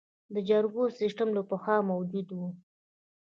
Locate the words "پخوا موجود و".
1.49-2.39